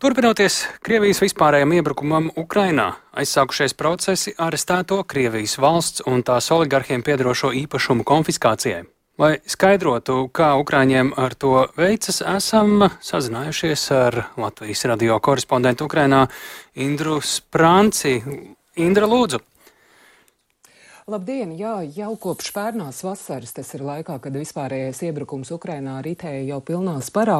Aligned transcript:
Turpinoties 0.00 0.62
Krievijas 0.80 1.18
vispārējiem 1.20 1.74
iebrukumam 1.76 2.30
Ukrainā, 2.40 2.86
aizsākušies 3.20 3.74
procesi 3.76 4.32
arestēto 4.40 4.96
Krievijas 5.04 5.58
valsts 5.60 6.00
un 6.08 6.22
tās 6.24 6.48
oligarhiem 6.56 7.04
piedarošo 7.04 7.50
īpašumu 7.58 8.06
konfiskācijai. 8.08 8.86
Lai 9.20 9.34
skaidrotu, 9.44 10.22
kā 10.32 10.54
Ukrāņiem 10.62 11.12
ar 11.20 11.36
to 11.36 11.66
veicas, 11.76 12.22
esam 12.24 12.86
sazinājušies 13.04 13.84
ar 13.98 14.16
Latvijas 14.40 14.86
radio 14.88 15.20
korespondentu 15.20 15.84
Ukrainā 15.84 16.22
Indru 16.80 17.20
Sprānci. 17.20 18.16
Indra, 18.80 19.04
lūdzu! 19.04 19.49
Labdien! 21.08 21.54
Jā, 21.56 21.78
jau 21.96 22.12
kopš 22.20 22.50
pērnās 22.52 22.98
vasaras, 23.00 23.54
tas 23.56 23.70
ir 23.72 23.80
laikā, 23.86 24.18
kad 24.20 24.34
vispārējais 24.36 24.98
iebrukums 25.08 25.48
Ukrainā 25.54 25.94
ritēja 26.04 26.42
jau 26.44 26.58
pilnā 26.60 26.98
sparā. 27.02 27.38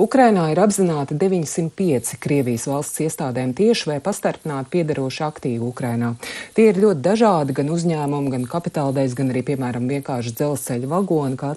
Ukrainā 0.00 0.46
ir 0.48 0.60
apzināti 0.62 1.18
905 1.20 2.16
Krievijas 2.22 2.64
valsts 2.70 3.02
iestādēm 3.04 3.52
tieši 3.58 3.90
vai 3.90 3.98
pastarpināti 4.02 4.72
piedaroši 4.72 5.24
aktīvi 5.26 5.60
Ukrainā. 5.68 6.14
Tie 6.56 6.70
ir 6.70 6.80
ļoti 6.80 7.04
dažādi, 7.04 7.56
gan 7.58 7.68
uzņēmumi, 7.74 8.32
gan 8.32 8.48
kapitāldeiz, 8.48 9.14
gan 9.18 9.34
arī, 9.34 9.44
piemēram, 9.50 9.90
vienkārši 9.92 10.32
dzelzceļa 10.40 10.90
vagoni, 10.94 11.36
kā 11.36 11.52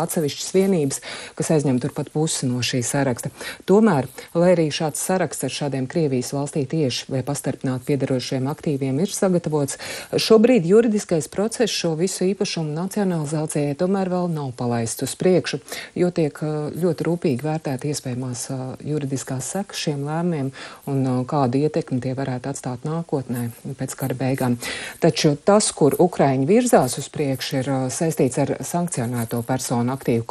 atsevišķas 0.00 0.50
vienības, 0.56 1.02
kas 1.36 1.52
aizņem 1.58 1.82
turpat 1.84 2.10
pusi 2.16 2.48
no 2.48 2.64
šī 2.64 2.80
saraksta. 2.80 3.32
Tomēr, 3.68 4.08
lai 4.32 4.54
arī 4.56 4.70
šāds 4.72 5.04
saraksts 5.04 5.44
ar 5.44 5.56
šādiem 5.60 5.86
Krievijas 5.86 6.32
valstī 6.32 6.64
tieši 6.64 7.12
vai 7.12 7.22
pastarpināti 7.28 7.92
piedarošiem 7.92 8.48
aktīviem 8.50 9.04
ir 9.04 9.12
sagatavots, 9.12 9.78
šobrīd 10.16 10.64
juridiski 10.66 11.03
juridiskais 11.04 11.28
process 11.28 11.72
šo 11.72 11.94
visu 11.94 12.24
īpašumu 12.24 12.72
nacionalizācijai 12.72 13.74
tomēr 13.76 14.08
vēl 14.08 14.28
nav 14.32 14.52
palaists 14.56 15.02
uz 15.04 15.12
priekšu, 15.20 15.58
jo 15.94 16.08
tiek 16.10 16.38
ļoti 16.80 17.04
rūpīgi 17.04 17.44
vērtēt 17.44 17.84
iespējamās 17.84 18.46
juridiskās 18.80 19.50
sekas 19.52 19.82
šiem 19.84 20.06
lēmumiem 20.06 20.50
un 20.88 21.26
kādu 21.28 21.60
ietekmi 21.60 22.00
tie 22.00 22.14
varētu 22.16 22.48
atstāt 22.48 22.86
nākotnē 22.88 23.50
pēc 23.76 23.96
kara 24.00 24.16
beigām. 24.16 24.56
Taču 25.00 25.34
tas, 25.36 25.68
kur 25.76 25.96
Ukraiņi 25.98 26.48
virzās 26.48 26.96
uz 26.98 27.10
priekšu, 27.12 27.56
ir 27.60 27.68
saistīts 27.92 28.40
ar 28.40 28.54
sankcionēto 28.64 29.42
personu 29.44 29.92
aktīvu 29.92 30.24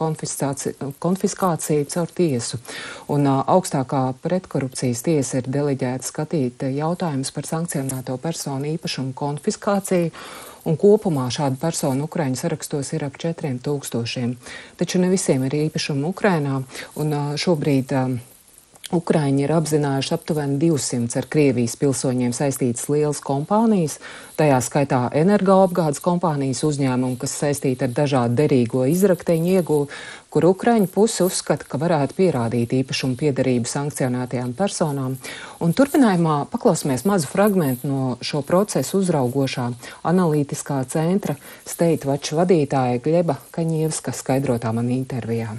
konfiskāciju 0.99 1.89
caur 1.93 2.15
tiesu. 2.17 2.57
Un 3.13 3.29
augstākā 3.29 4.15
pretkorupcijas 4.25 5.05
tiesa 5.05 5.43
ir 5.43 5.51
deleģēta 5.53 6.09
skatīt 6.09 6.65
jautājumus 6.79 7.31
par 7.35 7.45
sankcionēto 7.51 8.17
personu 8.17 8.73
īpašumu 8.73 9.13
konfiskāciju 9.13 10.09
un 10.65 10.77
kopumā 10.79 11.27
šādu 11.33 11.59
personu 11.61 12.07
Ukraiņu 12.09 12.39
sarakstos 12.39 12.93
ir 12.95 13.05
ap 13.07 13.17
4000. 13.21 14.35
Taču 14.79 15.01
ne 15.01 15.09
visiem 15.11 15.43
ir 15.47 15.57
īpašumi 15.65 16.07
Ukrainā, 16.09 16.61
un 16.99 17.17
šobrīd 17.39 17.95
Ukraiņi 18.91 19.45
ir 19.45 19.51
apzinājuši 19.55 20.11
aptuveni 20.11 20.57
200 20.59 21.15
ar 21.21 21.27
Krievijas 21.31 21.77
pilsoņiem 21.79 22.33
saistītas 22.35 22.89
lielas 22.91 23.21
kompānijas, 23.23 23.95
tajā 24.35 24.57
skaitā 24.65 24.99
energoapgādes 25.15 26.01
kompānijas 26.03 26.65
uzņēmumu, 26.67 27.15
kas 27.21 27.37
saistīti 27.39 27.87
ar 27.87 27.93
dažādu 27.95 28.35
derīgo 28.41 28.83
izrakteņu 28.91 29.53
ieguvu, 29.55 29.87
kur 30.33 30.49
Ukraiņu 30.49 30.89
puse 30.91 31.23
uzskata, 31.23 31.63
ka 31.69 31.79
varētu 31.79 32.17
pierādīt 32.17 32.75
īpašumu 32.81 33.15
piedarību 33.21 33.71
sankcionētajām 33.71 34.51
personām. 34.57 35.15
Un 35.63 35.71
turpinājumā 35.77 36.41
paklausīsimies 36.51 37.05
mazu 37.07 37.29
fragmentu 37.31 37.87
no 37.87 38.01
šo 38.19 38.41
procesu 38.43 38.99
uzraugošā 38.99 39.69
analītiskā 40.11 40.81
centra 40.91 41.37
Steitvača 41.69 42.41
vadītāja 42.41 42.99
Gleba 43.07 43.39
Kaņievska 43.55 44.11
skaidrotā 44.11 44.75
man 44.75 44.91
intervijā. 44.91 45.55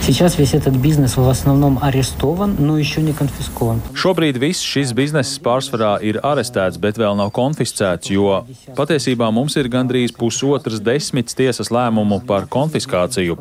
Сейчас 0.00 0.36
весь 0.36 0.52
этот 0.54 0.74
бизнес 0.74 1.16
в 1.16 1.28
основном 1.28 1.78
арестован, 1.80 2.56
но 2.58 2.76
еще 2.76 3.02
не 3.02 3.12
конфискован. 3.12 3.80
Šobrīd 3.94 4.34
viss 4.34 4.58
šis 4.58 4.90
bizness 4.96 5.38
pārsvarā 5.38 6.00
ir 6.02 6.18
arestēts, 6.26 6.80
bet 6.80 6.98
vēl 6.98 7.14
nav 7.14 7.30
konfiscēts, 7.30 8.10
jo 8.10 8.42
patiesībā 8.74 9.28
mums 9.30 9.54
ir 9.60 9.68
gandrīz 9.70 10.10
pusotras 10.16 10.80
desmit 10.82 11.30
tiesas 11.30 11.70
lēmumu 11.70 12.18
par 12.26 12.48
konfiskāciju. 12.50 13.36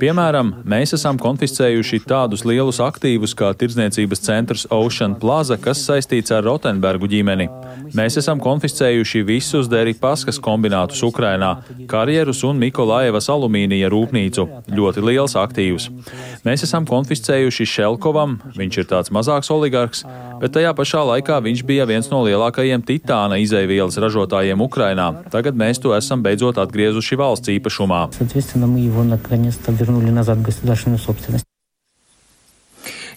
Piemēram, 0.00 0.54
mēs 0.64 0.96
esam 0.96 1.18
konfiscējuši 1.20 2.00
tādus 2.08 2.46
lielus 2.48 2.80
aktīvus 2.80 3.36
kā 3.36 3.52
tirdzniecības 3.52 4.24
centrs 4.24 4.66
Ocean 4.70 5.18
Plaza, 5.20 5.60
kas 5.60 5.84
saistīts 5.84 6.32
ar 6.32 6.46
Rotenbergu 6.48 7.10
ģimeni. 7.12 7.50
Mēs 7.92 8.16
esam 8.22 8.40
konfiscējuši 8.40 9.24
visus 9.26 9.68
Deripaskas 9.68 10.40
kombinātus 10.40 11.04
Ukrainā, 11.04 11.58
karjerus 11.92 12.40
un 12.48 12.56
Mikolaevas 12.62 13.28
alumīnija 13.28 13.92
rūpnīcu. 13.92 14.48
Ļoti 14.72 15.04
liels 15.10 15.36
aktīvs. 15.36 15.89
Mēs 16.47 16.65
esam 16.67 16.87
konfiscējuši 16.89 17.67
Šelkovam, 17.75 18.37
viņš 18.57 18.79
ir 18.81 18.89
tāds 18.89 19.13
mazāks 19.13 19.51
oligarks, 19.53 20.03
bet 20.41 20.55
tajā 20.55 20.73
pašā 20.77 21.03
laikā 21.11 21.41
viņš 21.45 21.63
bija 21.67 21.87
viens 21.89 22.09
no 22.13 22.23
lielākajiem 22.25 22.83
titāna 22.87 23.39
izaivielas 23.41 23.99
ražotājiem 24.01 24.65
Ukrainā. 24.65 25.11
Tagad 25.33 25.57
mēs 25.57 25.81
to 25.83 25.95
esam 25.97 26.23
beidzot 26.25 26.61
atgriezuši 26.61 27.19
valsts 27.21 27.53
īpašumā. 27.57 28.07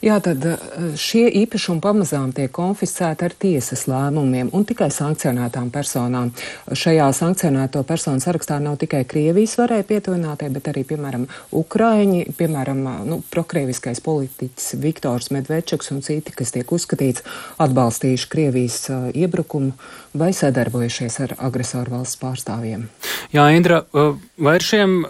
Jā, 0.05 0.19
tad 0.21 0.43
eh, 0.45 0.65
šie 1.01 1.25
īpašumi 1.45 1.81
pamazām 1.81 2.33
tiek 2.37 2.51
konfiscēti 2.53 3.25
ar 3.25 3.35
tiesas 3.41 3.87
lēmumiem 3.89 4.51
un 4.53 4.67
tikai 4.69 4.91
sankcionētām 4.93 5.71
personām. 5.73 6.29
Šajā 6.69 7.07
sankcionēto 7.17 7.81
personu 7.89 8.21
sarakstā 8.21 8.59
nav 8.61 8.77
tikai 8.83 9.05
Krievijas 9.09 9.57
varēja 9.57 9.87
pietuvinātie, 9.89 10.51
bet 10.53 10.69
arī, 10.75 10.83
piemēram, 10.91 11.25
Ukraiņi, 11.57 12.35
piemēram, 12.37 12.83
nu, 13.09 13.23
prokrieviskais 13.33 14.05
politiķis 14.05 14.77
Viktors 14.83 15.31
Medvečuks 15.33 15.89
un 15.95 16.05
citi, 16.05 16.37
kas 16.37 16.53
tiek 16.53 16.77
uzskatīts 16.77 17.25
atbalstījuši 17.65 18.31
Krievijas 18.35 18.79
uh, 18.93 19.09
iebrukumu 19.17 19.73
vai 20.21 20.35
sadarbojušies 20.37 21.17
ar 21.25 21.37
agresoru 21.49 21.97
valsts 21.97 22.21
pārstāvjiem. 22.21 22.85
Jā, 23.33 23.49
Indra, 23.57 23.81
vai 23.95 24.59
ar 24.59 24.69
šiem 24.69 25.01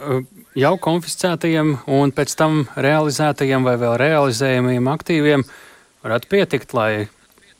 jau 0.59 0.75
konfiscētajiem 0.79 1.75
un 1.91 2.13
pēc 2.15 2.35
tam 2.39 2.63
realizētajiem 2.79 3.67
vai 3.67 3.75
vēl 3.81 3.97
realizējamiem 4.85 4.93
aktīviem 4.93 5.45
varētu 6.05 6.29
pietikt, 6.29 6.75
lai 6.75 7.09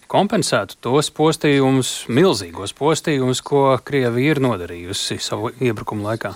kompensētu 0.09 0.77
tos 0.81 1.11
postījumus, 1.11 2.07
milzīgos 2.09 2.75
postījumus, 2.77 3.43
ko 3.43 3.79
Krievija 3.85 4.35
ir 4.35 4.41
nodarījusi 4.41 5.19
savu 5.19 5.53
iebrukumu 5.61 6.05
laikā. 6.05 6.35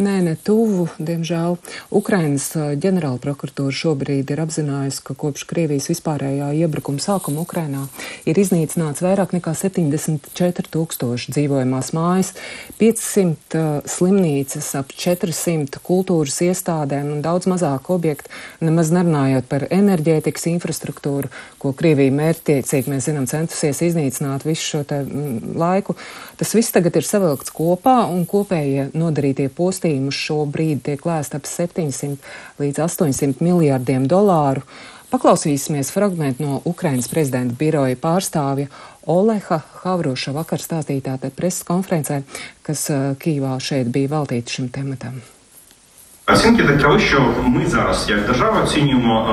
Nē, 0.00 0.22
ne 0.24 0.32
tuvu, 0.32 0.86
diemžēl. 0.96 1.58
Ukrainas 1.92 2.46
ģenerāla 2.56 3.20
prokuratūra 3.20 3.74
šobrīd 3.76 4.30
ir 4.32 4.40
apzinājusi, 4.40 5.02
ka 5.04 5.12
kopš 5.12 5.42
Krievijas 5.50 5.90
vispārējā 5.90 6.46
iebrukuma 6.56 7.02
sākuma 7.04 7.42
Ukrainā 7.44 7.82
ir 8.24 8.40
iznīcināts 8.40 9.04
vairāk 9.04 9.34
nekā 9.36 9.52
74 9.52 10.70
tūkstoši 10.72 11.34
dzīvojamās 11.36 11.92
mājas, 11.92 12.30
500 12.80 13.58
uh, 13.60 13.68
slimnīcas, 13.84 14.70
ap 14.80 14.94
400 14.96 15.82
kultūras 15.84 16.40
iestādēm 16.48 17.12
un 17.18 17.20
daudz 17.26 17.50
mazāk 17.52 17.92
objektu, 17.92 18.32
nemaz 18.64 18.94
nerunājot 18.96 19.52
par 19.52 19.68
enerģētikas 19.68 20.48
infrastruktūru, 20.54 21.28
ko 21.60 21.74
Krievija 21.76 22.16
mērķtiecīgi, 22.22 22.88
mēs 22.88 23.10
zinām, 23.10 23.28
centusies 23.28 23.84
iznīcināt 23.90 24.48
visu 24.48 24.64
šo 24.64 24.82
te 24.88 25.04
laiku. 25.04 25.98
Tas 26.40 26.56
viss 26.56 26.72
tagad 26.72 26.96
ir 26.96 27.04
savilkts 27.04 27.52
kopā 27.52 27.98
un 28.08 28.24
kopējie 28.24 28.88
nodarītie 28.96 29.50
postī 29.52 29.89
ieguldījumus 29.90 30.18
šobrīd 30.26 30.82
tiek 30.86 31.02
lēst 31.06 31.34
ap 31.34 31.46
700 31.46 32.16
līdz 32.60 32.82
800 32.86 33.42
miljārdiem 33.42 34.06
dolāru. 34.08 34.62
Paklausīsimies 35.10 35.90
fragment 35.90 36.38
no 36.38 36.60
Ukrainas 36.64 37.10
prezidenta 37.10 37.56
biroja 37.58 37.96
pārstāvja 37.98 38.68
Oleha 39.10 39.58
Havroša 39.82 40.36
vakar 40.36 40.62
stāstītā 40.62 41.18
preses 41.34 41.66
konferencē, 41.66 42.22
kas 42.62 42.86
Kīvā 43.18 43.58
šeit 43.58 43.90
bija 43.90 44.14
veltīta 44.14 44.58
šim 44.58 44.70
tematam. 44.70 45.20
Оцінки 46.29 46.63
такові, 46.63 46.99
що 46.99 47.33
ми 47.45 47.65
зараз, 47.65 48.05
як 48.09 48.25
держава, 48.25 48.61
оцінюємо 48.63 49.25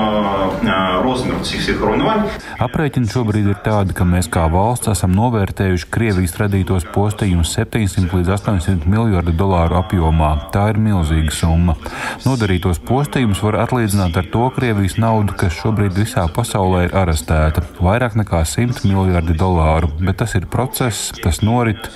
розмір 1.04 1.34
цих 1.42 1.60
всіх 1.60 1.80
руйнувань. 1.80 2.24
Aprēķini 2.62 3.08
šobrīd 3.10 3.48
ir 3.50 3.56
tādi, 3.64 3.94
ka 3.96 4.04
mēs 4.06 4.28
kā 4.30 4.44
valsts 4.52 4.86
esam 4.92 5.14
novērtējuši 5.16 5.88
Krievijas 5.90 6.36
radītos 6.38 6.84
postījumus 6.94 7.50
700 7.56 8.12
līdz 8.14 8.30
800 8.36 8.86
miljardu 8.86 9.32
dolāru 9.34 9.80
apjomā. 9.80 10.30
Tā 10.54 10.68
ir 10.70 10.78
milzīga 10.78 11.32
summa. 11.34 11.74
Nodarītos 12.26 12.78
postījumus 12.86 13.42
var 13.42 13.58
atlīdzināt 13.64 14.20
ar 14.20 14.28
to 14.34 14.50
Krievijas 14.54 14.98
naudu, 15.00 15.34
kas 15.40 15.56
šobrīd 15.58 15.96
visā 15.96 16.28
pasaulē 16.36 16.84
ir 16.86 16.96
arestēta - 17.02 17.86
vairāk 17.88 18.14
nekā 18.20 18.44
100 18.46 18.84
miljardi 18.84 19.34
dolāru. 19.34 19.90
Bet 19.98 20.20
tas 20.22 20.34
ir 20.34 20.46
process, 20.46 21.10
tas 21.22 21.40
norit. 21.40 21.90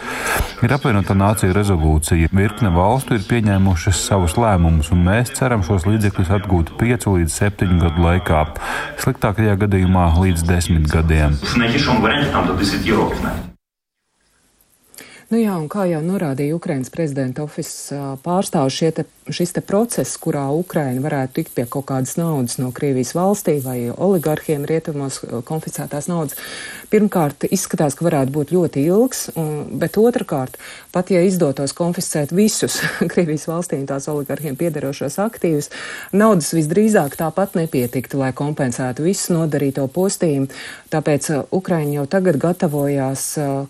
Ir 0.62 0.70
apvienotā 0.73 1.14
nācija 1.14 1.53
rezolūcija. 1.53 2.32
Virkne 2.32 2.73
valstu 2.75 3.14
ir 3.14 3.29
pieņēmušas 3.31 4.03
savus 4.08 4.35
lēmumus 4.35 4.89
un 4.92 5.06
mēs 5.08 5.32
ceram 5.38 5.64
šos 5.66 5.88
līdzekļus 5.90 6.34
atgūt 6.40 6.74
5 6.82 7.08
līdz 7.16 7.38
7 7.44 7.80
gadu 7.82 8.06
laikā, 8.06 8.44
sliktākajā 9.04 9.56
gadījumā 9.66 10.10
līdz 10.20 10.46
10 10.50 10.92
gadiem. 10.92 11.40
Nu 15.31 15.39
jā, 15.39 15.54
un 15.56 15.69
kā 15.72 15.86
jau 15.88 16.01
norādīja 16.04 16.57
Ukrainas 16.57 16.92
prezidenta 16.92 17.45
ofisa 17.45 18.18
pārstāvs, 18.25 18.75
šie 18.75 18.89
šis 19.30 19.54
te 19.54 19.62
process, 19.62 20.18
kurā 20.19 20.48
Ukraina 20.56 21.01
varētu 21.04 21.36
tikt 21.38 21.54
pie 21.56 21.66
kaut 21.69 21.86
kādas 21.92 22.16
naudas 22.18 22.57
no 22.57 22.72
Krievijas 22.75 23.13
valstī 23.16 23.60
vai 23.63 23.78
oligarhiem 23.92 24.66
rietumos 24.68 25.19
konfiscētās 25.48 26.10
naudas, 26.10 26.38
pirmkārt 26.92 27.45
izskatās, 27.48 27.95
ka 27.95 28.07
varētu 28.07 28.33
būt 28.36 28.54
ļoti 28.56 28.86
ilgs, 28.89 29.24
un, 29.39 29.78
bet 29.81 30.00
otrkārt, 30.01 30.57
pat 30.92 31.12
ja 31.13 31.22
izdotos 31.25 31.75
konfiscēt 31.78 32.33
visus 32.36 32.80
Krievijas 33.12 33.48
valstī 33.50 33.80
un 33.80 33.88
tās 33.89 34.10
oligarhiem 34.12 34.57
piederošos 34.60 35.19
aktīvus, 35.22 35.72
naudas 36.12 36.51
visdrīzāk 36.57 37.16
tāpat 37.19 37.56
nepietiktu, 37.60 38.19
lai 38.22 38.31
kompensētu 38.36 39.06
visu 39.06 39.38
nodarīto 39.38 39.86
postījumu. 39.94 40.50
Tāpēc 40.92 41.30
Ukraina 41.56 42.01
jau 42.01 42.07
tagad 42.10 42.42
gatavojās, 42.42 43.28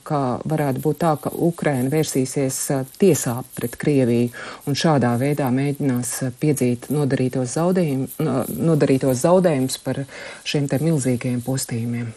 ka 0.07 0.21
varētu 0.47 0.81
būt 0.81 1.01
tā, 1.03 1.15
ka 1.21 1.33
Ukraina 1.51 1.91
vērsīsies 1.91 2.57
tiesā 3.01 3.37
pret 3.57 3.77
Krieviju 3.81 4.31
un 4.69 4.77
šādā 4.77 5.13
veidā 5.21 5.51
mēģinās 5.53 6.15
piedzīt 6.41 6.89
nodarītos 6.93 7.57
zaudējumus, 7.59 8.17
nodarītos 8.55 9.23
zaudējumus 9.25 9.79
par 9.85 10.03
šiem 10.47 10.71
te 10.71 10.81
milzīgajiem 10.83 11.43
postījumiem. 11.45 12.11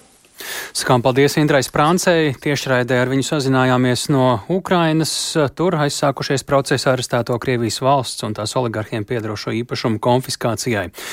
Sakām 0.75 1.03
paldies 1.05 1.37
Indrai 1.39 1.63
Sprāncei. 1.63 2.33
Tiešraidē 2.43 2.99
ar 3.05 3.11
viņu 3.13 3.25
sazinājāmies 3.29 4.09
no 4.11 4.41
Ukrainas. 4.51 5.13
Tur 5.55 5.77
aizsākušies 5.85 6.43
procesi 6.49 6.89
arestēto 6.91 7.37
Krievijas 7.43 7.79
valsts 7.85 8.27
un 8.27 8.35
tās 8.35 8.57
oligarhiem 8.59 9.07
piedarošo 9.07 9.55
īpašumu 9.63 10.03
konfiskācijai. 10.03 10.89